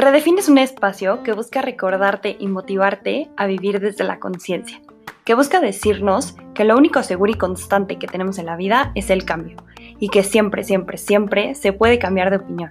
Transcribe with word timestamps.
Redefine 0.00 0.38
es 0.38 0.48
un 0.48 0.58
espacio 0.58 1.24
que 1.24 1.32
busca 1.32 1.60
recordarte 1.60 2.36
y 2.38 2.46
motivarte 2.46 3.30
a 3.36 3.46
vivir 3.46 3.80
desde 3.80 4.04
la 4.04 4.20
conciencia, 4.20 4.80
que 5.24 5.34
busca 5.34 5.58
decirnos 5.58 6.36
que 6.54 6.62
lo 6.62 6.76
único 6.76 7.02
seguro 7.02 7.32
y 7.32 7.34
constante 7.34 7.98
que 7.98 8.06
tenemos 8.06 8.38
en 8.38 8.46
la 8.46 8.54
vida 8.54 8.92
es 8.94 9.10
el 9.10 9.24
cambio, 9.24 9.56
y 9.98 10.08
que 10.08 10.22
siempre, 10.22 10.62
siempre, 10.62 10.98
siempre 10.98 11.56
se 11.56 11.72
puede 11.72 11.98
cambiar 11.98 12.30
de 12.30 12.36
opinión. 12.36 12.70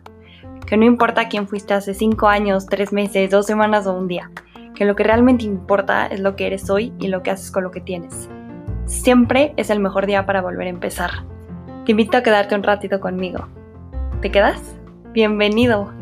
Que 0.66 0.78
no 0.78 0.86
importa 0.86 1.28
quién 1.28 1.50
fuiste 1.50 1.74
hace 1.74 1.94
5 1.94 2.30
años, 2.30 2.66
3 2.68 2.94
meses, 2.94 3.30
2 3.30 3.46
semanas 3.46 3.88
o 3.88 3.94
un 3.94 4.08
día, 4.08 4.32
que 4.74 4.86
lo 4.86 4.96
que 4.96 5.04
realmente 5.04 5.44
importa 5.44 6.08
es 6.08 6.22
lo 6.22 6.38
que 6.38 6.48
eres 6.48 6.70
hoy 6.70 6.94
y 6.98 7.10
lo 7.10 7.24
que 7.24 7.32
haces 7.32 7.52
con 7.52 7.66
lo 7.66 7.72
que 7.72 7.82
tienes. 7.82 8.30
Siempre 8.86 9.54
es 9.58 9.70
el 9.70 9.82
mejor 9.82 10.06
día 10.06 10.26
para 10.26 10.42
volver 10.42 10.68
a 10.68 10.70
empezar. 10.70 11.12
Te 11.86 11.92
invito 11.92 12.16
a 12.16 12.24
quedarte 12.24 12.56
un 12.56 12.64
ratito 12.64 13.02
conmigo. 13.02 13.50
¿Te 14.22 14.32
quedas? 14.32 14.62
Bienvenido. 15.12 15.97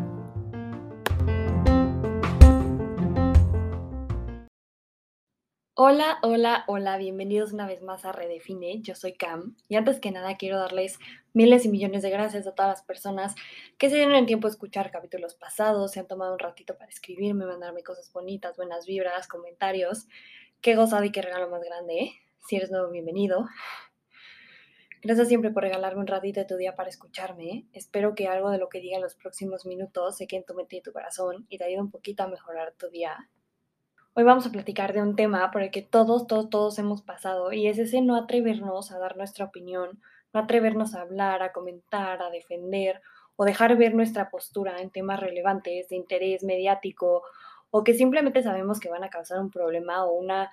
Hola, 5.78 6.20
hola, 6.22 6.64
hola, 6.68 6.98
bienvenidos 6.98 7.52
una 7.52 7.68
vez 7.68 7.82
más 7.82 8.06
a 8.06 8.14
Redefine, 8.14 8.80
yo 8.82 8.96
soy 8.96 9.12
Cam 9.12 9.58
y 9.68 9.76
antes 9.76 10.00
que 10.00 10.10
nada 10.10 10.38
quiero 10.38 10.58
darles 10.58 11.00
miles 11.34 11.66
y 11.66 11.70
millones 11.70 12.02
de 12.02 12.10
gracias 12.12 12.48
a 12.48 12.56
todas 12.56 12.70
las 12.70 12.82
personas 12.82 13.36
que 13.78 13.90
se 13.90 13.98
dieron 13.98 14.16
el 14.16 14.26
tiempo 14.26 14.48
de 14.48 14.54
escuchar 14.54 14.90
capítulos 14.90 15.36
pasados, 15.36 15.92
se 15.92 16.00
han 16.00 16.08
tomado 16.08 16.32
un 16.32 16.40
ratito 16.40 16.78
para 16.78 16.90
escribirme, 16.90 17.46
mandarme 17.46 17.84
cosas 17.84 18.10
bonitas, 18.14 18.56
buenas 18.56 18.86
vibras, 18.86 19.28
comentarios. 19.28 20.08
Qué 20.62 20.78
gozado 20.78 21.04
y 21.04 21.12
qué 21.12 21.22
regalo 21.22 21.50
más 21.50 21.62
grande, 21.62 21.94
¿eh? 22.00 22.12
Si 22.48 22.56
eres 22.56 22.72
nuevo, 22.72 22.90
bienvenido. 22.90 23.46
Gracias 25.04 25.28
siempre 25.28 25.52
por 25.52 25.64
regalarme 25.64 26.00
un 26.00 26.08
ratito 26.08 26.40
de 26.40 26.46
tu 26.46 26.56
día 26.56 26.78
para 26.78 26.88
escucharme. 26.88 27.50
¿eh? 27.50 27.66
Espero 27.74 28.16
que 28.16 28.28
algo 28.28 28.50
de 28.50 28.60
lo 28.60 28.70
que 28.70 28.80
diga 28.80 28.96
en 28.96 29.04
los 29.04 29.16
próximos 29.16 29.66
minutos 29.66 30.16
se 30.16 30.26
quede 30.26 30.40
en 30.40 30.46
tu 30.46 30.54
mente 30.54 30.78
y 30.78 30.82
tu 30.82 30.94
corazón 30.94 31.46
y 31.50 31.58
te 31.58 31.66
ayude 31.66 31.82
un 31.82 31.92
poquito 31.92 32.24
a 32.24 32.28
mejorar 32.28 32.74
tu 32.78 32.90
día 32.90 33.30
Hoy 34.18 34.24
vamos 34.24 34.46
a 34.46 34.50
platicar 34.50 34.94
de 34.94 35.02
un 35.02 35.18
tema 35.18 35.52
por 35.52 35.62
el 35.62 35.72
que 35.72 35.82
todos, 35.82 36.26
todos, 36.26 36.50
todos 36.50 36.80
hemos 36.80 37.02
pasado 37.02 37.52
y 37.52 37.68
es 37.68 37.78
ese 37.78 38.02
no 38.02 38.16
atrevernos 38.16 38.94
a 38.94 38.98
dar 38.98 39.18
nuestra 39.18 39.44
opinión, 39.44 40.02
no 40.32 40.40
atrevernos 40.40 40.96
a 40.96 41.02
hablar, 41.02 41.44
a 41.44 41.52
comentar, 41.52 42.22
a 42.22 42.30
defender 42.30 43.02
o 43.36 43.44
dejar 43.44 43.76
ver 43.76 43.94
nuestra 43.94 44.30
postura 44.30 44.80
en 44.80 44.90
temas 44.90 45.20
relevantes 45.20 45.90
de 45.90 45.98
interés 45.98 46.46
mediático 46.46 47.24
o 47.72 47.84
que 47.84 47.94
simplemente 47.94 48.42
sabemos 48.42 48.80
que 48.80 48.88
van 48.88 49.04
a 49.04 49.10
causar 49.10 49.38
un 49.38 49.52
problema 49.52 50.06
o 50.06 50.14
una 50.14 50.50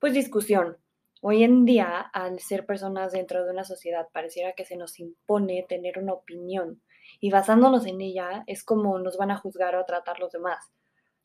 pues 0.00 0.12
discusión. 0.12 0.76
Hoy 1.20 1.44
en 1.44 1.64
día, 1.64 2.00
al 2.00 2.40
ser 2.40 2.66
personas 2.66 3.12
dentro 3.12 3.44
de 3.44 3.52
una 3.52 3.62
sociedad, 3.62 4.08
pareciera 4.12 4.54
que 4.54 4.64
se 4.64 4.76
nos 4.76 4.98
impone 4.98 5.64
tener 5.68 6.00
una 6.00 6.14
opinión 6.14 6.82
y 7.20 7.30
basándonos 7.30 7.86
en 7.86 8.00
ella 8.00 8.42
es 8.48 8.64
como 8.64 8.98
nos 8.98 9.16
van 9.16 9.30
a 9.30 9.36
juzgar 9.36 9.76
o 9.76 9.84
tratar 9.84 10.18
los 10.18 10.32
demás. 10.32 10.72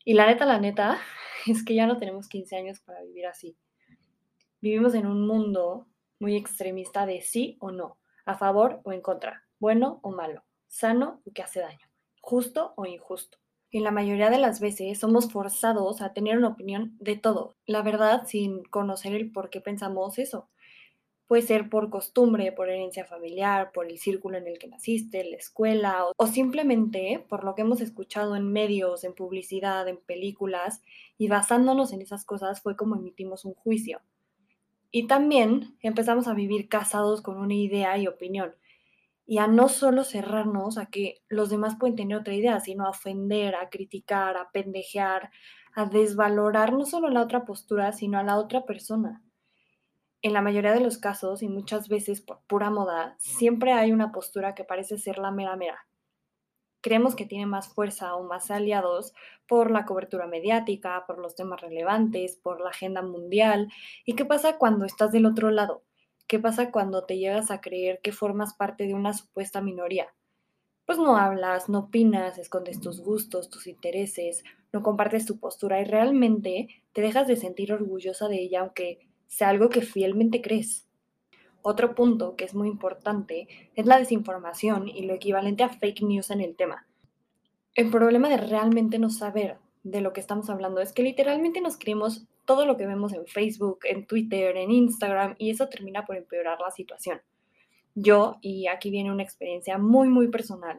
Y 0.06 0.14
la 0.14 0.28
neta, 0.28 0.46
la 0.46 0.60
neta, 0.60 1.00
es 1.48 1.64
que 1.64 1.76
ya 1.76 1.88
no 1.88 1.98
tenemos 1.98 2.28
15 2.28 2.56
años 2.56 2.80
para 2.80 3.02
vivir 3.04 3.28
así. 3.28 3.58
Vivimos 4.62 4.94
en 4.96 5.06
un 5.06 5.26
mundo 5.28 5.88
muy 6.20 6.36
extremista 6.36 7.06
de 7.06 7.22
sí 7.22 7.58
o 7.60 7.72
no, 7.72 7.98
a 8.26 8.38
favor 8.38 8.82
o 8.84 8.92
en 8.92 9.02
contra, 9.02 9.44
bueno 9.58 10.00
o 10.04 10.12
malo, 10.12 10.44
sano 10.68 11.22
o 11.26 11.32
que 11.32 11.42
hace 11.42 11.62
daño, 11.62 11.88
justo 12.22 12.74
o 12.76 12.86
injusto. 12.86 13.38
Y 13.72 13.80
la 13.82 13.92
mayoría 13.92 14.30
de 14.30 14.40
las 14.40 14.60
veces 14.60 15.00
somos 15.00 15.32
forzados 15.32 16.02
a 16.02 16.14
tener 16.14 16.38
una 16.38 16.50
opinión 16.50 16.98
de 17.00 17.16
todo, 17.16 17.56
la 17.66 17.82
verdad 17.84 18.24
sin 18.26 18.64
conocer 18.64 19.14
el 19.14 19.32
por 19.32 19.50
qué 19.50 19.62
pensamos 19.62 20.18
eso. 20.18 20.50
Puede 21.30 21.44
ser 21.44 21.70
por 21.70 21.92
costumbre, 21.92 22.52
por 22.52 22.70
herencia 22.72 23.06
familiar, 23.06 23.72
por 23.72 23.86
el 23.86 24.00
círculo 24.00 24.40
en 24.40 24.48
el 24.48 24.58
que 24.58 24.68
naciste, 24.68 25.24
la 25.24 25.38
escuela 25.38 26.08
o, 26.18 26.26
simplemente 26.26 27.24
por 27.30 27.44
lo 27.44 27.54
que 27.54 27.62
hemos 27.62 27.82
escuchado 27.82 28.36
en 28.36 28.52
medios, 28.52 29.04
en 29.04 29.14
publicidad, 29.14 29.88
en 29.88 29.98
películas 29.98 30.82
y 31.20 31.28
basándonos 31.28 31.94
en 31.94 32.02
esas 32.02 32.26
cosas 32.26 32.62
fue 32.62 32.76
como 32.76 32.96
emitimos 32.96 33.46
un 33.46 33.54
juicio. 33.54 34.02
Y 34.90 35.06
también 35.06 35.78
empezamos 35.82 36.28
a 36.28 36.34
vivir 36.34 36.68
casados 36.68 37.22
con 37.22 37.38
una 37.38 37.54
idea 37.54 37.96
y 38.00 38.08
opinión 38.08 38.56
y 39.28 39.38
a 39.38 39.46
no 39.46 39.70
solo 39.70 40.06
cerrarnos 40.06 40.80
a 40.80 40.88
que 40.88 41.22
los 41.28 41.52
demás 41.52 41.76
pueden 41.80 41.96
tener 41.96 42.18
otra 42.18 42.34
idea, 42.34 42.60
sino 42.60 42.88
a 42.88 42.90
ofender, 42.90 43.54
a 43.54 43.70
criticar, 43.70 44.36
a 44.36 44.50
pendejear, 44.50 45.30
a 45.76 45.86
desvalorar 45.86 46.74
no 46.74 46.88
solo 46.88 47.12
la 47.12 47.22
otra 47.22 47.46
postura, 47.46 47.92
sino 47.92 48.18
a 48.18 48.24
la 48.24 48.40
otra 48.40 48.66
persona 48.66 49.22
en 50.22 50.34
la 50.34 50.42
mayoría 50.42 50.74
de 50.74 50.82
los 50.82 50.98
casos 50.98 51.42
y 51.42 51.48
muchas 51.48 51.88
veces 51.88 52.22
por 52.22 52.42
pura 52.48 52.70
moda, 52.70 53.16
siempre 53.20 53.72
hay 53.72 53.92
una 53.92 54.12
postura 54.12 54.54
que 54.54 54.66
parece 54.66 54.98
ser 54.98 55.18
la 55.18 55.32
mera 55.32 55.56
mera. 55.56 55.88
Creemos 56.82 57.16
que 57.16 57.26
tiene 57.26 57.46
más 57.46 57.68
fuerza 57.74 58.16
o 58.16 58.24
más 58.24 58.52
aliados 58.52 59.14
por 59.48 59.72
la 59.72 59.86
cobertura 59.86 60.28
mediática, 60.28 61.04
por 61.06 61.20
los 61.20 61.36
temas 61.36 61.60
relevantes, 61.62 62.38
por 62.38 62.62
la 62.62 62.70
agenda 62.70 63.02
mundial. 63.02 63.70
¿Y 64.06 64.16
qué 64.16 64.26
pasa 64.26 64.58
cuando 64.58 64.86
estás 64.86 65.12
del 65.12 65.26
otro 65.26 65.52
lado? 65.52 65.84
¿Qué 66.28 66.40
pasa 66.40 66.72
cuando 66.72 67.06
te 67.06 67.18
llegas 67.18 67.52
a 67.52 67.60
creer 67.60 68.00
que 68.02 68.12
formas 68.12 68.54
parte 68.54 68.86
de 68.86 68.94
una 68.94 69.14
supuesta 69.14 69.62
minoría? 69.62 70.14
Pues 70.86 70.98
no 70.98 71.18
hablas, 71.18 71.70
no 71.70 71.80
opinas, 71.80 72.38
escondes 72.38 72.80
tus 72.80 73.02
gustos, 73.02 73.50
tus 73.50 73.68
intereses, 73.68 74.44
no 74.72 74.82
compartes 74.82 75.26
tu 75.26 75.40
postura 75.40 75.82
y 75.82 75.86
realmente 75.86 76.68
te 76.94 77.02
dejas 77.02 77.28
de 77.28 77.36
sentir 77.36 77.74
orgullosa 77.74 78.28
de 78.28 78.42
ella 78.42 78.62
aunque 78.62 79.09
sea 79.30 79.50
algo 79.50 79.70
que 79.70 79.82
fielmente 79.82 80.42
crees. 80.42 80.86
Otro 81.62 81.96
punto 81.96 82.36
que 82.36 82.44
es 82.44 82.56
muy 82.56 82.68
importante 82.68 83.48
es 83.76 83.86
la 83.86 83.98
desinformación 83.98 84.90
y 84.90 85.04
lo 85.04 85.14
equivalente 85.14 85.64
a 85.64 85.70
fake 85.70 86.02
news 86.02 86.32
en 86.32 86.42
el 86.42 86.56
tema. 86.58 86.88
El 87.76 87.90
problema 87.90 88.28
de 88.28 88.38
realmente 88.38 89.00
no 89.00 89.10
saber 89.10 89.58
de 89.84 90.02
lo 90.02 90.12
que 90.12 90.20
estamos 90.20 90.50
hablando 90.50 90.82
es 90.82 90.92
que 90.92 91.04
literalmente 91.04 91.62
nos 91.62 91.78
creemos 91.78 92.28
todo 92.46 92.66
lo 92.66 92.76
que 92.76 92.88
vemos 92.88 93.14
en 93.14 93.26
Facebook, 93.28 93.80
en 93.84 94.06
Twitter, 94.06 94.58
en 94.58 94.72
Instagram 94.72 95.36
y 95.38 95.52
eso 95.52 95.70
termina 95.70 96.06
por 96.06 96.18
empeorar 96.18 96.60
la 96.60 96.72
situación. 96.72 97.22
Yo, 97.94 98.38
y 98.42 98.68
aquí 98.68 98.90
viene 98.90 99.12
una 99.12 99.24
experiencia 99.24 99.78
muy, 99.78 100.10
muy 100.10 100.30
personal, 100.30 100.78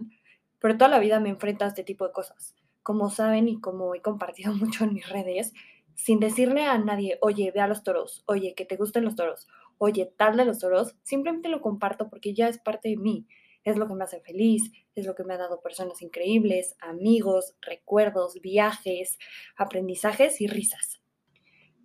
pero 0.59 0.77
toda 0.77 0.91
la 0.91 0.99
vida 0.99 1.21
me 1.21 1.29
enfrento 1.29 1.65
a 1.65 1.69
este 1.69 1.85
tipo 1.85 2.07
de 2.07 2.13
cosas. 2.13 2.55
Como 2.83 3.11
saben 3.11 3.49
y 3.49 3.61
como 3.61 3.95
he 3.95 4.01
compartido 4.01 4.53
mucho 4.55 4.85
en 4.85 4.95
mis 4.95 5.09
redes, 5.09 5.53
sin 6.01 6.19
decirle 6.19 6.63
a 6.63 6.79
nadie, 6.79 7.19
oye, 7.21 7.51
ve 7.55 7.61
a 7.61 7.69
los 7.69 7.83
toros, 7.83 8.25
oye, 8.27 8.55
que 8.55 8.65
te 8.65 8.77
gusten 8.77 9.05
los 9.05 9.17
toros, 9.17 9.47
oye, 9.79 10.13
tal 10.17 10.37
de 10.37 10.45
los 10.45 10.59
toros, 10.59 10.97
simplemente 11.03 11.49
lo 11.49 11.61
comparto 11.61 12.09
porque 12.09 12.35
ya 12.35 12.49
es 12.49 12.59
parte 12.59 12.89
de 12.89 12.97
mí. 12.97 13.27
Es 13.63 13.77
lo 13.77 13.87
que 13.87 13.95
me 13.95 14.05
hace 14.05 14.21
feliz, 14.21 14.73
es 14.95 15.05
lo 15.05 15.15
que 15.15 15.25
me 15.25 15.35
ha 15.35 15.39
dado 15.39 15.61
personas 15.61 16.01
increíbles, 16.01 16.77
amigos, 16.81 17.55
recuerdos, 17.61 18.41
viajes, 18.41 19.19
aprendizajes 19.57 20.41
y 20.41 20.47
risas. 20.47 21.03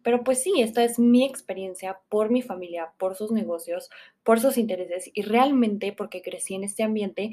Pero 0.01 0.23
pues 0.23 0.41
sí, 0.41 0.61
esta 0.61 0.85
es 0.85 0.99
mi 0.99 1.25
experiencia 1.25 1.99
por 2.07 2.29
mi 2.29 2.41
familia, 2.41 2.93
por 2.97 3.15
sus 3.15 3.31
negocios, 3.31 3.89
por 4.23 4.39
sus 4.39 4.57
intereses 4.57 5.11
y 5.13 5.23
realmente 5.23 5.91
porque 5.91 6.21
crecí 6.21 6.55
en 6.55 6.63
este 6.63 6.83
ambiente 6.83 7.31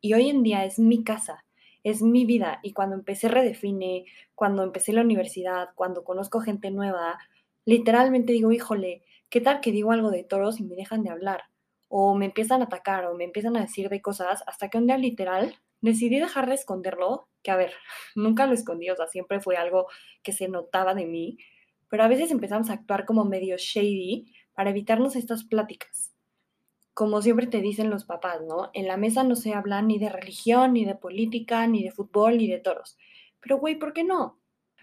y 0.00 0.14
hoy 0.14 0.28
en 0.28 0.44
día 0.44 0.64
es 0.64 0.78
mi 0.78 1.02
casa 1.02 1.44
es 1.84 2.02
mi 2.02 2.24
vida. 2.24 2.60
Y 2.62 2.72
cuando 2.72 2.96
empecé 2.96 3.28
Redefine, 3.28 4.04
cuando 4.34 4.62
empecé 4.62 4.92
la 4.92 5.02
universidad, 5.02 5.70
cuando 5.74 6.04
conozco 6.04 6.40
gente 6.40 6.70
nueva, 6.70 7.18
literalmente 7.64 8.32
digo, 8.32 8.52
híjole, 8.52 9.02
¿qué 9.28 9.40
tal 9.40 9.60
que 9.60 9.72
digo 9.72 9.92
algo 9.92 10.10
de 10.10 10.24
toros 10.24 10.60
y 10.60 10.64
me 10.64 10.76
dejan 10.76 11.02
de 11.02 11.10
hablar? 11.10 11.44
O 11.88 12.14
me 12.14 12.26
empiezan 12.26 12.62
a 12.62 12.66
atacar 12.66 13.06
o 13.06 13.14
me 13.14 13.24
empiezan 13.24 13.56
a 13.56 13.60
decir 13.60 13.88
de 13.88 14.02
cosas 14.02 14.42
hasta 14.46 14.68
que 14.68 14.78
un 14.78 14.86
día 14.86 14.98
literal 14.98 15.56
decidí 15.80 16.18
dejar 16.18 16.48
de 16.48 16.54
esconderlo, 16.54 17.28
que 17.42 17.50
a 17.50 17.56
ver, 17.56 17.72
nunca 18.14 18.46
lo 18.46 18.54
escondí, 18.54 18.90
o 18.90 18.96
sea, 18.96 19.06
siempre 19.06 19.40
fue 19.40 19.56
algo 19.56 19.86
que 20.22 20.32
se 20.32 20.48
notaba 20.48 20.94
de 20.94 21.06
mí, 21.06 21.38
pero 21.88 22.04
a 22.04 22.08
veces 22.08 22.30
empezamos 22.30 22.70
a 22.70 22.74
actuar 22.74 23.04
como 23.06 23.24
medio 23.24 23.56
shady 23.58 24.32
para 24.54 24.70
evitarnos 24.70 25.16
estas 25.16 25.44
pláticas 25.44 26.12
como 27.00 27.22
siempre 27.22 27.46
te 27.46 27.62
dicen 27.62 27.88
los 27.88 28.04
papás, 28.04 28.42
¿no? 28.46 28.68
En 28.74 28.86
la 28.86 28.98
mesa 28.98 29.24
no 29.24 29.34
se 29.34 29.54
habla 29.54 29.80
ni 29.80 29.98
de 29.98 30.10
religión, 30.10 30.74
ni 30.74 30.84
de 30.84 30.94
política, 30.94 31.66
ni 31.66 31.82
de 31.82 31.92
fútbol, 31.92 32.36
ni 32.36 32.46
de 32.46 32.58
toros. 32.58 32.98
Pero, 33.40 33.56
güey, 33.56 33.78
¿por 33.78 33.94
qué 33.94 34.04
no? 34.04 34.38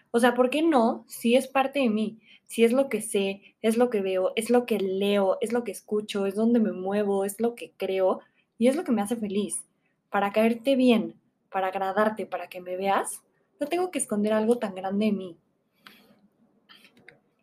O 0.10 0.20
sea, 0.20 0.34
¿por 0.34 0.50
qué 0.50 0.64
no? 0.64 1.06
Si 1.08 1.36
es 1.36 1.48
parte 1.48 1.78
de 1.78 1.92
mí, 1.92 2.18
si 2.48 2.64
es 2.64 2.74
lo 2.74 2.90
que 2.90 3.02
sé, 3.02 3.56
es 3.62 3.78
lo 3.78 3.92
que 3.92 4.02
veo, 4.02 4.34
es 4.36 4.50
lo 4.50 4.66
que 4.66 4.80
leo, 4.80 5.38
es 5.42 5.54
lo 5.54 5.64
que 5.64 5.72
escucho, 5.72 6.26
es 6.26 6.34
donde 6.34 6.60
me 6.60 6.72
muevo, 6.72 7.24
es 7.24 7.40
lo 7.40 7.54
que 7.54 7.74
creo 7.78 8.22
y 8.58 8.68
es 8.68 8.76
lo 8.76 8.84
que 8.84 8.94
me 8.94 9.04
hace 9.04 9.16
feliz. 9.16 9.64
Para 10.10 10.32
caerte 10.32 10.76
bien, 10.76 11.22
para 11.52 11.68
agradarte, 11.68 12.26
para 12.26 12.48
que 12.48 12.62
me 12.62 12.78
veas, 12.78 13.22
no 13.60 13.68
tengo 13.68 13.92
que 13.92 14.00
esconder 14.00 14.34
algo 14.34 14.58
tan 14.58 14.74
grande 14.74 15.06
de 15.06 15.12
mí. 15.12 15.38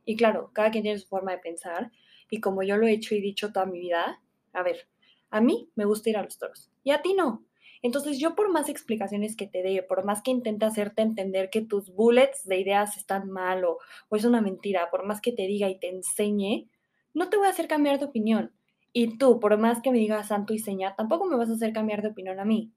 Y 0.04 0.16
claro, 0.16 0.50
cada 0.52 0.72
quien 0.72 0.82
tiene 0.82 0.98
su 0.98 1.06
forma 1.06 1.30
de 1.30 1.38
pensar 1.38 1.92
y 2.28 2.40
como 2.40 2.64
yo 2.64 2.76
lo 2.76 2.88
he 2.88 2.92
hecho 2.92 3.14
y 3.14 3.20
dicho 3.20 3.52
toda 3.52 3.66
mi 3.66 3.78
vida, 3.78 4.20
a 4.54 4.62
ver, 4.62 4.88
a 5.30 5.40
mí 5.40 5.70
me 5.74 5.84
gusta 5.84 6.10
ir 6.10 6.16
a 6.16 6.22
los 6.22 6.38
toros 6.38 6.70
y 6.82 6.92
a 6.92 7.02
ti 7.02 7.14
no. 7.14 7.44
Entonces 7.82 8.18
yo 8.18 8.34
por 8.34 8.50
más 8.50 8.70
explicaciones 8.70 9.36
que 9.36 9.46
te 9.46 9.62
dé, 9.62 9.82
por 9.82 10.06
más 10.06 10.22
que 10.22 10.30
intente 10.30 10.64
hacerte 10.64 11.02
entender 11.02 11.50
que 11.50 11.60
tus 11.60 11.94
bullets 11.94 12.46
de 12.46 12.58
ideas 12.58 12.96
están 12.96 13.30
mal 13.30 13.64
o, 13.64 13.78
es 14.10 14.24
una 14.24 14.40
mentira, 14.40 14.90
por 14.90 15.04
más 15.04 15.20
que 15.20 15.32
te 15.32 15.46
diga 15.46 15.68
y 15.68 15.78
te 15.78 15.90
enseñe, 15.90 16.70
no 17.12 17.28
te 17.28 17.36
voy 17.36 17.46
a 17.46 17.50
hacer 17.50 17.68
cambiar 17.68 17.98
de 17.98 18.06
opinión. 18.06 18.52
Y 18.94 19.18
tú, 19.18 19.38
por 19.38 19.58
más 19.58 19.82
que 19.82 19.90
me 19.90 19.98
digas 19.98 20.28
santo 20.28 20.54
y 20.54 20.60
seña, 20.60 20.94
tampoco 20.96 21.26
me 21.26 21.36
vas 21.36 21.50
a 21.50 21.54
hacer 21.54 21.74
cambiar 21.74 22.00
de 22.00 22.08
opinión 22.08 22.40
a 22.40 22.46
mí. 22.46 22.72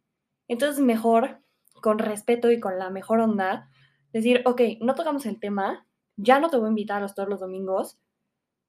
Entonces 0.50 0.84
mejor 0.84 1.42
con 1.82 2.00
respeto 2.00 2.52
y 2.52 2.60
con 2.60 2.78
la 2.78 2.90
mejor 2.90 3.22
onda, 3.22 3.70
decir, 4.12 4.42
ok, 4.46 4.62
no 4.82 4.96
tocamos 4.96 5.26
el 5.26 5.40
tema, 5.40 5.88
ya 6.18 6.40
no 6.40 6.50
te 6.50 6.58
voy 6.58 6.66
a 6.66 6.70
invitar 6.70 6.98
a 6.98 7.02
los 7.02 7.16
todos 7.16 7.30
los 7.30 7.40
domingos, 7.40 7.98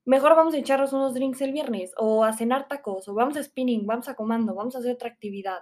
mejor 0.09 0.35
vamos 0.35 0.55
a 0.55 0.59
echarnos 0.59 0.95
unos 0.95 1.13
drinks 1.13 1.43
el 1.43 1.53
viernes, 1.53 1.93
o 1.99 2.25
a 2.25 2.33
cenar 2.33 2.67
tacos, 2.67 3.07
o 3.09 3.15
vamos 3.15 3.37
a 3.37 3.43
spinning, 3.43 3.87
vamos 3.87 4.09
a 4.09 4.15
comando, 4.15 4.55
vamos 4.55 4.75
a 4.75 4.79
hacer 4.79 4.95
otra 4.95 5.11
actividad. 5.11 5.59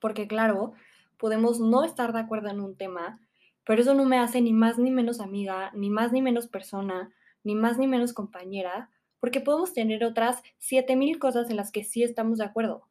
Porque 0.00 0.26
claro, 0.26 0.72
podemos 1.16 1.60
no 1.60 1.84
estar 1.84 2.12
de 2.12 2.18
acuerdo 2.18 2.48
en 2.48 2.60
un 2.60 2.76
tema, 2.76 3.20
pero 3.64 3.80
eso 3.80 3.94
no 3.94 4.04
me 4.04 4.18
hace 4.18 4.40
ni 4.40 4.52
más 4.52 4.78
ni 4.78 4.90
menos 4.90 5.20
amiga, 5.20 5.70
ni 5.74 5.90
más 5.90 6.10
ni 6.10 6.22
menos 6.22 6.48
persona, 6.48 7.12
ni 7.44 7.54
más 7.54 7.78
ni 7.78 7.86
menos 7.86 8.12
compañera, 8.12 8.90
porque 9.20 9.40
podemos 9.40 9.72
tener 9.72 10.02
otras 10.04 10.42
7000 10.58 11.20
cosas 11.20 11.48
en 11.48 11.56
las 11.56 11.70
que 11.70 11.84
sí 11.84 12.02
estamos 12.02 12.38
de 12.38 12.46
acuerdo. 12.46 12.88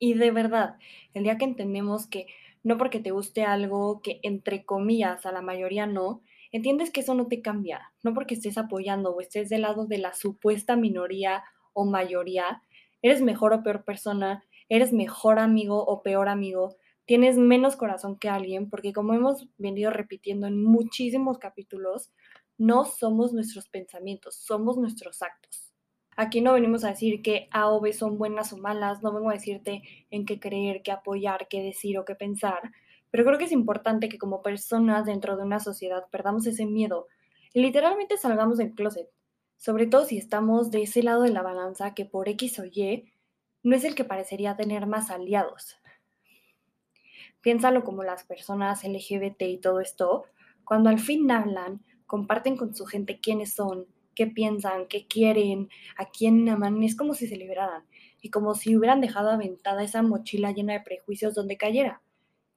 Y 0.00 0.14
de 0.14 0.32
verdad, 0.32 0.76
el 1.14 1.22
día 1.22 1.38
que 1.38 1.44
entendemos 1.44 2.08
que 2.08 2.26
no 2.64 2.78
porque 2.78 2.98
te 2.98 3.12
guste 3.12 3.44
algo 3.44 4.02
que 4.02 4.18
entre 4.24 4.64
comillas 4.64 5.24
a 5.24 5.30
la 5.30 5.40
mayoría 5.40 5.86
no, 5.86 6.20
entiendes 6.52 6.90
que 6.90 7.00
eso 7.00 7.14
no 7.14 7.26
te 7.26 7.42
cambia, 7.42 7.92
no 8.02 8.14
porque 8.14 8.34
estés 8.34 8.58
apoyando 8.58 9.10
o 9.10 9.20
estés 9.20 9.48
del 9.48 9.62
lado 9.62 9.86
de 9.86 9.98
la 9.98 10.14
supuesta 10.14 10.76
minoría 10.76 11.42
o 11.72 11.84
mayoría, 11.84 12.62
eres 13.00 13.22
mejor 13.22 13.52
o 13.52 13.62
peor 13.62 13.84
persona, 13.84 14.44
eres 14.68 14.92
mejor 14.92 15.38
amigo 15.38 15.84
o 15.84 16.02
peor 16.02 16.28
amigo, 16.28 16.76
tienes 17.06 17.36
menos 17.36 17.76
corazón 17.76 18.18
que 18.18 18.28
alguien, 18.28 18.70
porque 18.70 18.92
como 18.92 19.14
hemos 19.14 19.48
venido 19.58 19.90
repitiendo 19.90 20.46
en 20.46 20.62
muchísimos 20.62 21.38
capítulos, 21.38 22.12
no 22.58 22.84
somos 22.84 23.32
nuestros 23.32 23.68
pensamientos, 23.68 24.36
somos 24.36 24.76
nuestros 24.76 25.22
actos. 25.22 25.72
Aquí 26.16 26.42
no 26.42 26.52
venimos 26.52 26.84
a 26.84 26.90
decir 26.90 27.22
que 27.22 27.48
A 27.50 27.70
o 27.70 27.80
B 27.80 27.92
son 27.92 28.18
buenas 28.18 28.52
o 28.52 28.58
malas, 28.58 29.02
no 29.02 29.12
vengo 29.12 29.30
a 29.30 29.34
decirte 29.34 29.82
en 30.10 30.26
qué 30.26 30.38
creer, 30.38 30.82
qué 30.82 30.92
apoyar, 30.92 31.48
qué 31.48 31.62
decir 31.62 31.98
o 31.98 32.04
qué 32.04 32.14
pensar, 32.14 32.70
pero 33.12 33.26
creo 33.26 33.38
que 33.38 33.44
es 33.44 33.52
importante 33.52 34.08
que 34.08 34.18
como 34.18 34.42
personas 34.42 35.04
dentro 35.04 35.36
de 35.36 35.44
una 35.44 35.60
sociedad 35.60 36.06
perdamos 36.10 36.46
ese 36.46 36.64
miedo 36.64 37.08
y 37.52 37.60
literalmente 37.60 38.16
salgamos 38.16 38.56
del 38.56 38.74
closet, 38.74 39.08
sobre 39.58 39.86
todo 39.86 40.06
si 40.06 40.16
estamos 40.16 40.70
de 40.70 40.82
ese 40.82 41.02
lado 41.02 41.22
de 41.22 41.30
la 41.30 41.42
balanza 41.42 41.92
que 41.92 42.06
por 42.06 42.30
X 42.30 42.58
o 42.58 42.64
Y 42.64 43.12
no 43.62 43.76
es 43.76 43.84
el 43.84 43.94
que 43.94 44.04
parecería 44.04 44.56
tener 44.56 44.86
más 44.86 45.10
aliados. 45.10 45.76
Piénsalo 47.42 47.84
como 47.84 48.02
las 48.02 48.24
personas 48.24 48.82
LGBT 48.82 49.42
y 49.42 49.58
todo 49.58 49.80
esto, 49.80 50.24
cuando 50.64 50.88
al 50.88 50.98
fin 50.98 51.30
hablan, 51.30 51.84
comparten 52.06 52.56
con 52.56 52.74
su 52.74 52.86
gente 52.86 53.20
quiénes 53.20 53.52
son, 53.52 53.86
qué 54.14 54.26
piensan, 54.26 54.86
qué 54.88 55.06
quieren, 55.06 55.68
a 55.98 56.06
quién 56.06 56.48
aman, 56.48 56.82
es 56.82 56.96
como 56.96 57.12
si 57.12 57.26
se 57.26 57.36
liberaran 57.36 57.84
y 58.22 58.30
como 58.30 58.54
si 58.54 58.74
hubieran 58.74 59.02
dejado 59.02 59.28
aventada 59.30 59.84
esa 59.84 60.00
mochila 60.00 60.52
llena 60.52 60.72
de 60.72 60.80
prejuicios 60.80 61.34
donde 61.34 61.58
cayera. 61.58 62.00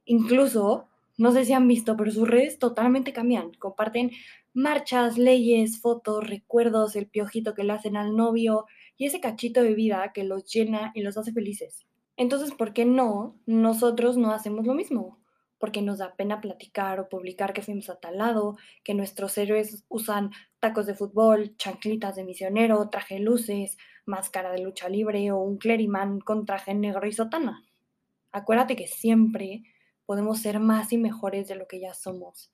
Incluso, 0.06 0.88
no 1.18 1.32
sé 1.32 1.46
si 1.46 1.54
han 1.54 1.68
visto, 1.68 1.98
pero 1.98 2.12
sus 2.12 2.28
redes 2.28 2.60
totalmente 2.60 3.14
cambian. 3.14 3.52
Comparten 3.54 4.12
marchas, 4.54 5.18
leyes, 5.18 5.82
fotos, 5.82 6.28
recuerdos, 6.28 6.96
el 6.96 7.08
piojito 7.08 7.54
que 7.54 7.64
le 7.64 7.74
hacen 7.74 7.98
al 7.98 8.16
novio 8.16 8.66
y 8.98 9.06
ese 9.06 9.20
cachito 9.20 9.62
de 9.62 9.76
vida 9.76 10.12
que 10.14 10.24
los 10.24 10.46
llena 10.46 10.92
y 10.96 11.02
los 11.02 11.18
hace 11.18 11.34
felices. 11.34 11.86
Entonces, 12.18 12.54
¿por 12.54 12.74
qué 12.74 12.86
no 12.86 13.36
nosotros 13.46 14.18
no 14.18 14.32
hacemos 14.32 14.66
lo 14.66 14.74
mismo? 14.74 15.20
Porque 15.58 15.82
nos 15.82 15.98
da 15.98 16.16
pena 16.16 16.40
platicar 16.40 17.00
o 17.00 17.10
publicar 17.10 17.54
que 17.54 17.62
fuimos 17.62 17.90
a 17.90 18.00
tal 18.00 18.18
lado, 18.18 18.58
que 18.84 18.94
nuestros 18.94 19.38
héroes 19.38 19.84
usan 19.90 20.32
tacos 20.60 20.86
de 20.86 20.96
fútbol, 20.96 21.58
chanclitas 21.58 22.16
de 22.16 22.24
misionero, 22.24 22.90
traje 22.90 23.20
luces, 23.20 23.78
máscara 24.06 24.52
de 24.52 24.62
lucha 24.62 24.88
libre 24.88 25.32
o 25.32 25.40
un 25.40 25.58
cleriman 25.58 26.20
con 26.20 26.46
traje 26.46 26.74
negro 26.74 27.06
y 27.08 27.12
sotana. 27.12 27.64
Acuérdate 28.32 28.76
que 28.76 28.88
siempre 28.88 29.64
podemos 30.06 30.40
ser 30.40 30.60
más 30.60 30.92
y 30.94 30.98
mejores 30.98 31.48
de 31.48 31.56
lo 31.56 31.68
que 31.68 31.80
ya 31.80 31.94
somos. 31.94 32.52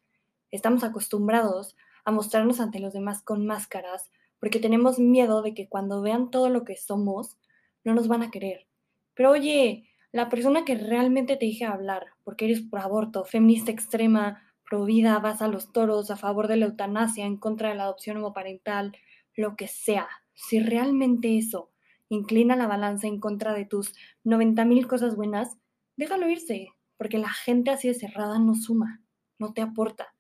Estamos 0.52 0.84
acostumbrados 0.84 1.76
a 2.06 2.12
mostrarnos 2.12 2.60
ante 2.60 2.80
los 2.80 2.94
demás 2.94 3.22
con 3.22 3.46
máscaras 3.46 4.12
porque 4.40 4.60
tenemos 4.60 5.00
miedo 5.00 5.42
de 5.42 5.54
que 5.54 5.70
cuando 5.70 6.02
vean 6.02 6.32
todo 6.32 6.50
lo 6.50 6.64
que 6.64 6.76
somos, 6.76 7.38
no 7.84 7.94
nos 7.94 8.08
van 8.08 8.24
a 8.24 8.32
querer 8.32 8.68
pero 9.14 9.32
oye, 9.32 9.88
la 10.12 10.30
persona 10.30 10.66
que 10.66 10.76
realmente 10.76 11.38
te 11.38 11.46
dije 11.46 11.66
hablar, 11.66 12.08
porque 12.24 12.46
eres 12.46 12.62
pro 12.62 12.82
aborto, 12.82 13.26
feminista 13.26 13.72
extrema, 13.72 14.42
pro 14.68 14.86
vida, 14.86 15.20
vas 15.20 15.42
a 15.42 15.48
los 15.48 15.72
toros, 15.72 16.12
a 16.12 16.18
favor 16.18 16.48
de 16.48 16.58
la 16.58 16.66
eutanasia, 16.66 17.26
en 17.26 17.38
contra 17.38 17.70
de 17.70 17.76
la 17.76 17.84
adopción 17.84 18.18
homoparental, 18.18 18.94
lo 19.36 19.56
que 19.56 19.68
sea, 19.68 20.08
si 20.34 20.60
realmente 20.60 21.38
eso 21.38 21.70
inclina 22.10 22.56
la 22.56 22.68
balanza 22.68 23.08
en 23.08 23.20
contra 23.20 23.54
de 23.54 23.66
tus 23.66 23.94
90 24.24 24.66
mil 24.66 24.88
cosas 24.88 25.16
buenas, 25.16 25.58
déjalo 25.96 26.30
irse, 26.30 26.70
porque 27.02 27.18
la 27.18 27.32
gente 27.32 27.72
así 27.72 27.88
de 27.88 27.96
cerrada 27.96 28.38
no 28.38 28.54
suma, 28.54 29.02
no 29.40 29.54
te 29.54 29.64
aporta. 29.64 30.14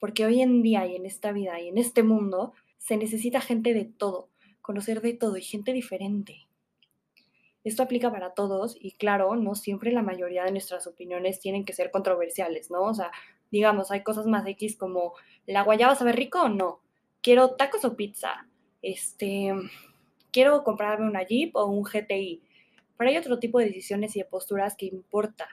Porque 0.00 0.26
hoy 0.26 0.42
en 0.42 0.62
día 0.62 0.84
y 0.84 0.96
en 0.96 1.06
esta 1.06 1.30
vida 1.30 1.60
y 1.60 1.68
en 1.68 1.78
este 1.78 2.02
mundo 2.02 2.54
se 2.76 2.96
necesita 2.96 3.40
gente 3.40 3.72
de 3.72 3.84
todo, 3.84 4.30
conocer 4.60 5.00
de 5.00 5.14
todo 5.14 5.36
y 5.36 5.42
gente 5.42 5.72
diferente. 5.72 6.48
Esto 7.62 7.84
aplica 7.84 8.10
para 8.10 8.34
todos 8.34 8.76
y 8.80 8.96
claro, 8.96 9.36
no 9.36 9.54
siempre 9.54 9.92
la 9.92 10.02
mayoría 10.02 10.42
de 10.42 10.50
nuestras 10.50 10.88
opiniones 10.88 11.38
tienen 11.38 11.64
que 11.64 11.72
ser 11.72 11.92
controversiales, 11.92 12.68
¿no? 12.68 12.82
O 12.82 12.94
sea, 12.94 13.12
digamos, 13.52 13.92
hay 13.92 14.02
cosas 14.02 14.26
más 14.26 14.44
X 14.44 14.76
como, 14.76 15.14
¿la 15.46 15.62
guayaba 15.62 15.94
sabe 15.94 16.10
rico 16.10 16.42
o 16.42 16.48
no? 16.48 16.80
¿Quiero 17.22 17.50
tacos 17.50 17.84
o 17.84 17.94
pizza? 17.94 18.48
Este, 18.82 19.52
¿quiero 20.32 20.64
comprarme 20.64 21.06
una 21.06 21.22
Jeep 21.22 21.54
o 21.54 21.66
un 21.66 21.84
GTI? 21.84 22.42
Pero 22.98 23.08
hay 23.08 23.18
otro 23.18 23.38
tipo 23.38 23.60
de 23.60 23.66
decisiones 23.66 24.16
y 24.16 24.18
de 24.18 24.24
posturas 24.24 24.74
que 24.74 24.86
importa 24.86 25.46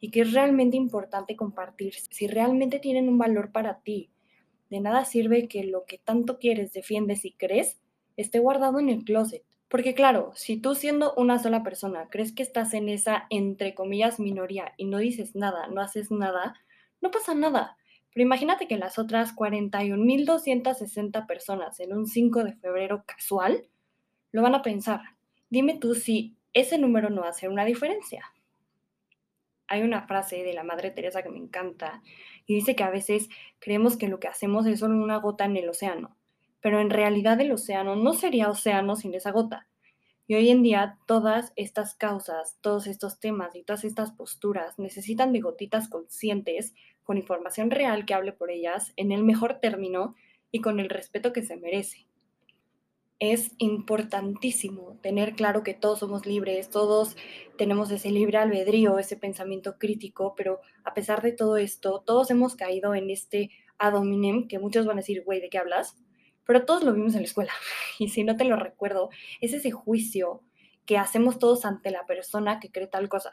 y 0.00 0.10
que 0.10 0.20
es 0.20 0.32
realmente 0.32 0.76
importante 0.76 1.36
compartir 1.36 1.94
si 1.94 2.26
realmente 2.26 2.78
tienen 2.78 3.08
un 3.08 3.18
valor 3.18 3.52
para 3.52 3.80
ti. 3.80 4.10
De 4.70 4.80
nada 4.80 5.04
sirve 5.04 5.48
que 5.48 5.64
lo 5.64 5.84
que 5.84 5.98
tanto 5.98 6.38
quieres, 6.38 6.72
defiendes 6.72 7.24
y 7.24 7.32
crees 7.32 7.80
esté 8.16 8.38
guardado 8.40 8.80
en 8.80 8.88
el 8.88 9.04
closet. 9.04 9.44
Porque 9.68 9.94
claro, 9.94 10.32
si 10.34 10.56
tú 10.56 10.74
siendo 10.74 11.14
una 11.14 11.38
sola 11.38 11.62
persona 11.62 12.08
crees 12.10 12.32
que 12.32 12.42
estás 12.42 12.74
en 12.74 12.88
esa, 12.88 13.26
entre 13.30 13.74
comillas, 13.74 14.18
minoría 14.18 14.72
y 14.76 14.86
no 14.86 14.98
dices 14.98 15.36
nada, 15.36 15.68
no 15.68 15.80
haces 15.80 16.10
nada, 16.10 16.54
no 17.00 17.10
pasa 17.10 17.34
nada. 17.34 17.76
Pero 18.12 18.24
imagínate 18.24 18.66
que 18.66 18.78
las 18.78 18.98
otras 18.98 19.36
41.260 19.36 21.26
personas 21.26 21.78
en 21.80 21.92
un 21.92 22.06
5 22.06 22.44
de 22.44 22.54
febrero 22.54 23.04
casual 23.06 23.68
lo 24.32 24.42
van 24.42 24.54
a 24.54 24.62
pensar. 24.62 25.02
Dime 25.50 25.78
tú 25.78 25.94
si 25.94 26.36
ese 26.54 26.78
número 26.78 27.10
no 27.10 27.24
hace 27.24 27.48
una 27.48 27.64
diferencia. 27.64 28.24
Hay 29.68 29.82
una 29.82 30.06
frase 30.06 30.42
de 30.42 30.54
la 30.54 30.64
Madre 30.64 30.90
Teresa 30.90 31.22
que 31.22 31.30
me 31.30 31.38
encanta 31.38 32.02
y 32.46 32.54
dice 32.54 32.74
que 32.74 32.82
a 32.82 32.90
veces 32.90 33.28
creemos 33.60 33.96
que 33.96 34.08
lo 34.08 34.18
que 34.18 34.28
hacemos 34.28 34.66
es 34.66 34.80
solo 34.80 34.96
una 34.96 35.18
gota 35.18 35.44
en 35.44 35.56
el 35.56 35.68
océano 35.68 36.18
pero 36.60 36.80
en 36.80 36.90
realidad 36.90 37.40
el 37.40 37.52
océano 37.52 37.96
no 37.96 38.12
sería 38.12 38.50
océano 38.50 38.96
sin 38.96 39.14
esa 39.14 39.30
gota. 39.30 39.66
Y 40.26 40.34
hoy 40.34 40.50
en 40.50 40.62
día 40.62 40.98
todas 41.06 41.52
estas 41.56 41.94
causas, 41.94 42.58
todos 42.60 42.86
estos 42.86 43.18
temas 43.18 43.54
y 43.54 43.62
todas 43.62 43.84
estas 43.84 44.12
posturas 44.12 44.78
necesitan 44.78 45.32
de 45.32 45.40
gotitas 45.40 45.88
conscientes, 45.88 46.74
con 47.02 47.16
información 47.16 47.70
real 47.70 48.04
que 48.04 48.12
hable 48.12 48.32
por 48.32 48.50
ellas 48.50 48.92
en 48.96 49.12
el 49.12 49.24
mejor 49.24 49.60
término 49.60 50.14
y 50.50 50.60
con 50.60 50.80
el 50.80 50.90
respeto 50.90 51.32
que 51.32 51.42
se 51.42 51.56
merece. 51.56 52.07
Es 53.20 53.52
importantísimo 53.58 54.96
tener 55.02 55.34
claro 55.34 55.62
que 55.64 55.74
todos 55.74 55.98
somos 55.98 56.24
libres, 56.24 56.70
todos 56.70 57.16
tenemos 57.56 57.90
ese 57.90 58.10
libre 58.10 58.38
albedrío, 58.38 58.98
ese 58.98 59.16
pensamiento 59.16 59.76
crítico, 59.78 60.34
pero 60.36 60.60
a 60.84 60.94
pesar 60.94 61.22
de 61.22 61.32
todo 61.32 61.56
esto, 61.56 62.02
todos 62.06 62.30
hemos 62.30 62.54
caído 62.54 62.94
en 62.94 63.10
este 63.10 63.50
adominem 63.78 64.46
que 64.46 64.60
muchos 64.60 64.86
van 64.86 64.98
a 64.98 65.00
decir, 65.00 65.24
güey, 65.24 65.40
¿de 65.40 65.50
qué 65.50 65.58
hablas? 65.58 65.96
pero 66.48 66.64
todos 66.64 66.82
lo 66.82 66.94
vimos 66.94 67.14
en 67.14 67.20
la 67.20 67.26
escuela. 67.26 67.52
Y 67.98 68.08
si 68.08 68.24
no 68.24 68.38
te 68.38 68.44
lo 68.44 68.56
recuerdo, 68.56 69.10
es 69.42 69.52
ese 69.52 69.70
juicio 69.70 70.42
que 70.86 70.96
hacemos 70.96 71.38
todos 71.38 71.66
ante 71.66 71.90
la 71.90 72.06
persona 72.06 72.58
que 72.58 72.72
cree 72.72 72.86
tal 72.86 73.10
cosa. 73.10 73.30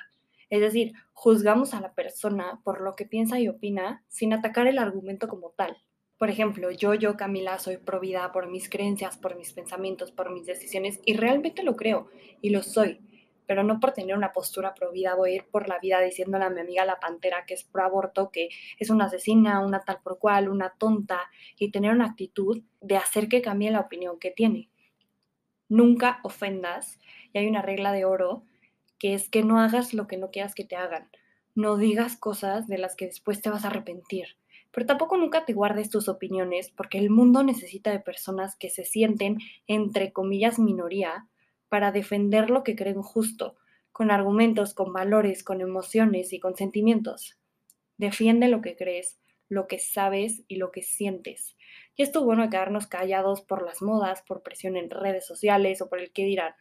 Es 0.50 0.60
decir, 0.60 0.92
juzgamos 1.14 1.74
a 1.74 1.80
la 1.80 1.94
persona 1.94 2.60
por 2.66 2.82
lo 2.82 2.98
que 2.98 3.06
piensa 3.06 3.40
y 3.40 3.48
opina 3.48 4.04
sin 4.10 4.34
atacar 4.34 4.68
el 4.68 4.78
argumento 4.80 5.30
como 5.30 5.52
tal. 5.52 5.78
Por 6.18 6.30
ejemplo, 6.30 6.72
yo, 6.72 6.94
yo, 6.94 7.18
Camila, 7.18 7.60
soy 7.60 7.78
provida 7.78 8.32
por 8.32 8.50
mis 8.50 8.70
creencias, 8.70 9.18
por 9.18 9.36
mis 9.36 9.54
pensamientos, 9.54 10.12
por 10.12 10.32
mis 10.32 10.46
decisiones 10.46 11.00
y 11.06 11.16
realmente 11.16 11.64
lo 11.64 11.76
creo 11.76 12.10
y 12.42 12.52
lo 12.52 12.64
soy 12.64 13.00
pero 13.48 13.64
no 13.64 13.80
por 13.80 13.92
tener 13.92 14.16
una 14.16 14.34
postura 14.34 14.74
pro 14.74 14.92
vida 14.92 15.16
voy 15.16 15.32
a 15.32 15.36
ir 15.36 15.46
por 15.46 15.68
la 15.68 15.80
vida 15.80 16.00
diciéndole 16.02 16.46
a 16.46 16.50
mi 16.50 16.62
amiga 16.62 16.86
la 16.86 17.00
pantera 17.00 17.46
que 17.46 17.54
es 17.54 17.64
pro 17.64 17.84
aborto, 17.84 18.32
que 18.32 18.50
es 18.80 18.90
una 18.90 19.06
asesina, 19.06 19.60
una 19.66 19.82
tal 19.82 20.00
por 20.04 20.20
cual, 20.20 20.50
una 20.50 20.74
tonta, 20.78 21.22
y 21.58 21.72
tener 21.72 21.92
una 21.92 22.06
actitud 22.06 22.64
de 22.82 22.98
hacer 22.98 23.28
que 23.28 23.42
cambie 23.42 23.72
la 23.72 23.82
opinión 23.82 24.20
que 24.20 24.32
tiene. 24.32 24.70
Nunca 25.70 26.20
ofendas, 26.24 27.00
y 27.34 27.40
hay 27.40 27.48
una 27.48 27.62
regla 27.62 27.92
de 27.92 28.06
oro, 28.06 28.44
que 28.98 29.14
es 29.14 29.30
que 29.30 29.44
no 29.44 29.60
hagas 29.60 29.94
lo 29.94 30.08
que 30.08 30.18
no 30.18 30.32
quieras 30.32 30.56
que 30.56 30.64
te 30.64 30.76
hagan. 30.76 31.10
No 31.54 31.78
digas 31.78 32.18
cosas 32.18 32.68
de 32.68 32.78
las 32.78 32.96
que 32.96 33.06
después 33.06 33.42
te 33.42 33.50
vas 33.50 33.66
a 33.66 33.70
arrepentir. 33.70 34.38
Pero 34.76 34.88
tampoco 34.88 35.16
nunca 35.16 35.46
te 35.46 35.54
guardes 35.54 35.90
tus 35.90 36.10
opiniones, 36.10 36.70
porque 36.70 36.98
el 36.98 37.10
mundo 37.10 37.44
necesita 37.44 37.92
de 37.92 38.02
personas 38.02 38.58
que 38.58 38.70
se 38.70 38.84
sienten, 38.84 39.38
entre 39.68 40.12
comillas, 40.12 40.60
minoría, 40.60 41.30
para 41.70 41.94
defender 41.94 42.50
lo 42.50 42.62
que 42.66 42.76
creen 42.76 43.02
justo, 43.02 43.56
con 43.94 44.12
argumentos, 44.12 44.74
con 44.74 44.92
valores, 44.92 45.46
con 45.46 45.62
emociones 45.62 46.34
y 46.34 46.42
con 46.42 46.58
sentimientos. 46.58 47.40
Defiende 47.96 48.50
lo 48.50 48.60
que 48.60 48.76
crees, 48.76 49.18
lo 49.48 49.68
que 49.68 49.80
sabes 49.80 50.44
y 50.50 50.58
lo 50.58 50.74
que 50.74 50.82
sientes. 50.82 51.56
Y 51.96 52.04
esto 52.04 52.26
bueno 52.26 52.44
de 52.44 52.50
quedarnos 52.50 52.86
callados 52.86 53.40
por 53.40 53.66
las 53.66 53.82
modas, 53.82 54.24
por 54.24 54.44
presión 54.44 54.76
en 54.76 54.90
redes 54.90 55.26
sociales 55.26 55.82
o 55.82 55.88
por 55.88 56.02
el 56.02 56.12
que 56.12 56.26
dirán. 56.26 56.54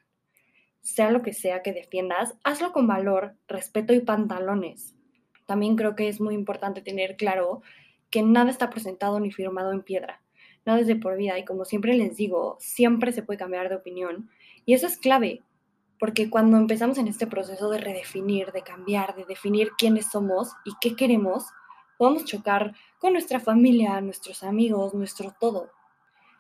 Sea 0.83 1.11
lo 1.11 1.23
que 1.23 1.33
sea 1.33 1.63
que 1.63 1.73
defiendas, 1.73 2.37
hazlo 2.45 2.71
con 2.71 2.87
valor, 2.87 3.35
respeto 3.49 3.93
y 3.93 3.99
pantalones. 3.99 4.95
También 5.47 5.75
creo 5.75 5.97
que 5.97 6.07
es 6.07 6.21
muy 6.21 6.35
importante 6.35 6.81
tener 6.81 7.17
claro 7.17 7.63
que 8.15 8.23
nada 8.23 8.49
está 8.49 8.71
presentado 8.71 9.19
ni 9.19 9.33
firmado 9.33 9.73
en 9.73 9.83
piedra. 9.83 10.23
Nada 10.65 10.79
es 10.79 10.87
de 10.87 10.95
por 10.95 11.17
vida 11.17 11.37
y 11.37 11.45
como 11.45 11.65
siempre 11.65 11.95
les 11.95 12.17
digo, 12.17 12.57
siempre 12.61 13.11
se 13.11 13.25
puede 13.25 13.41
cambiar 13.41 13.69
de 13.69 13.75
opinión. 13.75 14.31
Y 14.65 14.75
eso 14.75 14.87
es 14.87 14.99
clave, 14.99 15.43
porque 15.99 16.31
cuando 16.31 16.57
empezamos 16.57 16.97
en 16.99 17.09
este 17.09 17.27
proceso 17.27 17.69
de 17.71 17.79
redefinir, 17.79 18.53
de 18.53 18.63
cambiar, 18.63 19.17
de 19.17 19.25
definir 19.25 19.73
quiénes 19.77 20.13
somos 20.13 20.53
y 20.65 20.75
qué 20.81 20.95
queremos, 20.95 21.47
podemos 21.99 22.25
chocar 22.25 22.77
con 23.01 23.15
nuestra 23.15 23.41
familia, 23.41 24.01
nuestros 24.01 24.45
amigos, 24.45 24.95
nuestro 24.95 25.35
todo. 25.41 25.73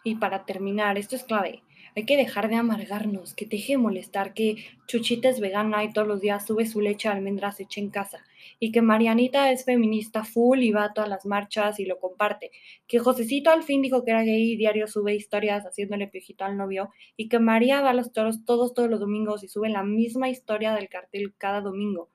Y 0.04 0.14
para 0.14 0.45
terminar, 0.45 0.97
esto 0.97 1.16
es 1.16 1.25
clave. 1.25 1.64
Hay 1.96 2.06
que 2.06 2.16
dejar 2.16 2.48
de 2.48 2.56
amargarnos, 2.56 3.34
que 3.34 3.46
te 3.46 3.56
deje 3.56 3.74
de 3.74 3.78
molestar, 3.78 4.34
que 4.34 4.56
Chuchita 4.88 5.28
es 5.28 5.38
vegana 5.38 5.84
y 5.84 5.92
todos 5.92 6.08
los 6.08 6.20
días 6.20 6.44
sube 6.44 6.66
su 6.66 6.80
leche 6.80 7.08
de 7.08 7.14
almendras 7.14 7.60
hecha 7.60 7.80
en 7.80 7.90
casa. 7.90 8.24
Y 8.58 8.72
que 8.72 8.82
Marianita 8.82 9.52
es 9.52 9.64
feminista 9.64 10.24
full 10.24 10.60
y 10.64 10.72
va 10.72 10.84
a 10.84 10.92
todas 10.92 11.08
las 11.08 11.24
marchas 11.24 11.78
y 11.78 11.84
lo 11.84 12.00
comparte. 12.00 12.50
Que 12.88 12.98
Josecito 12.98 13.50
al 13.50 13.62
fin 13.62 13.80
dijo 13.80 14.04
que 14.04 14.10
era 14.10 14.24
gay 14.24 14.52
y 14.52 14.56
diario 14.56 14.88
sube 14.88 15.14
historias 15.14 15.64
haciéndole 15.66 16.08
piojito 16.08 16.44
al 16.44 16.56
novio. 16.56 16.90
Y 17.16 17.28
que 17.28 17.38
María 17.38 17.80
va 17.80 17.90
a 17.90 17.94
los 17.94 18.12
toros 18.12 18.44
todos, 18.44 18.74
todos 18.74 18.90
los 18.90 18.98
domingos 18.98 19.44
y 19.44 19.48
sube 19.48 19.68
la 19.68 19.84
misma 19.84 20.28
historia 20.28 20.74
del 20.74 20.88
cartel 20.88 21.32
cada 21.38 21.60
domingo. 21.60 22.10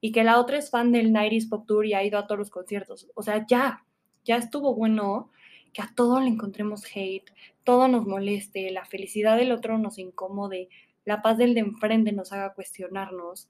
Y 0.00 0.12
que 0.12 0.24
la 0.24 0.40
otra 0.40 0.56
es 0.56 0.70
fan 0.70 0.90
del 0.90 1.12
90 1.12 1.48
Pop 1.50 1.66
Tour 1.66 1.84
y 1.84 1.92
ha 1.92 2.02
ido 2.02 2.18
a 2.18 2.26
todos 2.26 2.38
los 2.38 2.50
conciertos. 2.50 3.08
O 3.14 3.22
sea, 3.22 3.44
ya, 3.46 3.84
ya 4.24 4.36
estuvo 4.36 4.74
bueno 4.74 5.30
que 5.78 5.82
a 5.82 5.92
todo 5.94 6.18
le 6.18 6.26
encontremos 6.26 6.82
hate, 6.92 7.30
todo 7.62 7.86
nos 7.86 8.04
moleste, 8.04 8.68
la 8.72 8.84
felicidad 8.84 9.36
del 9.36 9.52
otro 9.52 9.78
nos 9.78 10.00
incomode, 10.00 10.68
la 11.04 11.22
paz 11.22 11.38
del 11.38 11.54
de 11.54 11.60
enfrente 11.60 12.10
nos 12.10 12.32
haga 12.32 12.52
cuestionarnos. 12.52 13.48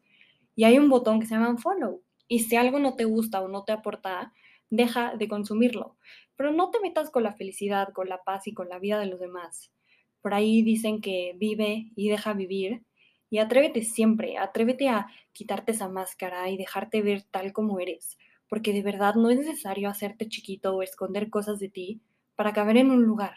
Y 0.54 0.64
hay 0.64 0.78
un 0.78 0.90
botón 0.90 1.20
que 1.20 1.26
se 1.26 1.36
llama 1.36 1.56
follow. 1.56 2.02
Y 2.28 2.40
si 2.40 2.56
algo 2.56 2.80
no 2.80 2.96
te 2.96 3.06
gusta 3.06 3.40
o 3.40 3.48
no 3.48 3.64
te 3.64 3.72
aporta, 3.72 4.34
deja 4.68 5.16
de 5.16 5.26
consumirlo. 5.26 5.96
Pero 6.36 6.52
no 6.52 6.70
te 6.70 6.80
metas 6.80 7.08
con 7.08 7.22
la 7.22 7.32
felicidad, 7.32 7.94
con 7.94 8.10
la 8.10 8.22
paz 8.22 8.46
y 8.46 8.52
con 8.52 8.68
la 8.68 8.78
vida 8.78 9.00
de 9.00 9.06
los 9.06 9.20
demás. 9.20 9.72
Por 10.20 10.34
ahí 10.34 10.60
dicen 10.60 11.00
que 11.00 11.32
vive 11.34 11.92
y 11.96 12.10
deja 12.10 12.34
vivir. 12.34 12.82
Y 13.30 13.38
atrévete 13.38 13.84
siempre, 13.84 14.36
atrévete 14.36 14.90
a 14.90 15.06
quitarte 15.32 15.72
esa 15.72 15.88
máscara 15.88 16.50
y 16.50 16.58
dejarte 16.58 17.00
ver 17.00 17.22
tal 17.22 17.54
como 17.54 17.80
eres. 17.80 18.18
Porque 18.50 18.74
de 18.74 18.82
verdad 18.82 19.14
no 19.14 19.30
es 19.30 19.38
necesario 19.38 19.88
hacerte 19.88 20.28
chiquito 20.28 20.76
o 20.76 20.82
esconder 20.82 21.30
cosas 21.30 21.58
de 21.58 21.70
ti 21.70 22.02
para 22.38 22.52
caber 22.52 22.76
en 22.76 22.92
un 22.92 23.02
lugar, 23.02 23.34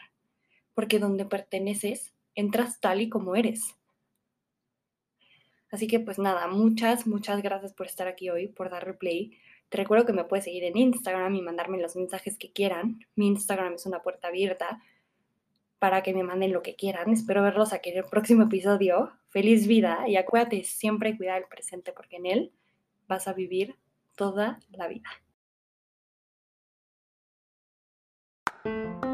porque 0.75 1.00
donde 1.00 1.25
perteneces, 1.25 2.13
entras 2.36 2.79
tal 2.79 3.01
y 3.01 3.10
como 3.10 3.36
eres. 3.36 3.75
Así 5.72 5.88
que 5.88 6.00
pues 6.00 6.20
nada, 6.20 6.48
muchas, 6.48 7.08
muchas 7.08 7.41
gracias 7.41 7.74
por 7.74 7.88
estar 7.88 8.08
aquí 8.08 8.29
hoy, 8.29 8.50
por 8.50 8.70
dar 8.70 8.86
replay. 8.86 9.36
Te 9.70 9.77
recuerdo 9.77 10.05
que 10.05 10.13
me 10.13 10.25
puedes 10.25 10.46
seguir 10.46 10.65
en 10.65 10.77
Instagram 10.77 11.34
y 11.34 11.41
mandarme 11.41 11.81
los 11.81 11.96
mensajes 11.96 12.38
que 12.38 12.51
quieran. 12.51 13.00
Mi 13.15 13.25
Instagram 13.25 13.74
es 13.74 13.88
una 13.88 14.03
puerta 14.03 14.27
abierta 14.27 14.79
para 15.79 16.03
que 16.03 16.13
me 16.13 16.22
manden 16.22 16.53
lo 16.53 16.62
que 16.62 16.75
quieran. 16.75 17.10
Espero 17.10 17.41
verlos 17.41 17.74
aquí 17.74 17.89
en 17.89 17.98
el 17.98 18.05
próximo 18.05 18.43
episodio. 18.43 19.13
Feliz 19.29 19.65
vida 19.65 20.08
y 20.08 20.15
acuérdate 20.15 20.63
siempre 20.63 21.17
cuidar 21.17 21.41
el 21.41 21.48
presente 21.48 21.91
porque 21.91 22.17
en 22.17 22.27
él 22.27 22.53
vas 23.08 23.27
a 23.27 23.34
vivir 23.34 23.77
toda 24.15 24.60
la 24.70 24.88
vida. 24.88 25.10
Thank 28.63 29.06
you 29.06 29.11